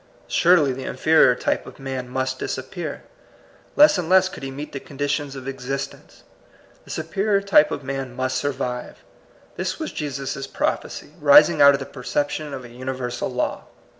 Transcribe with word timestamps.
Surely 0.27 0.73
the 0.73 0.83
inferior 0.85 1.35
type 1.35 1.67
of 1.67 1.77
man 1.77 2.09
must 2.09 2.39
disappear. 2.39 3.03
Less 3.75 3.99
and 3.99 4.09
less 4.09 4.29
could 4.29 4.41
he 4.41 4.49
meet 4.49 4.71
the 4.71 4.79
conditions 4.79 5.35
of 5.35 5.47
existence. 5.47 6.23
The 6.85 6.89
superior 6.89 7.39
type 7.39 7.69
of 7.69 7.83
man 7.83 8.15
must 8.15 8.37
survive. 8.37 9.03
This 9.57 9.77
was 9.77 9.91
Jesus* 9.91 10.47
prophecy, 10.47 11.11
rising 11.19 11.61
out 11.61 11.75
of 11.75 11.79
the 11.79 11.85
perception 11.85 12.51
of 12.51 12.65
a 12.65 12.69
universal 12.69 13.29
law. 13.29 13.65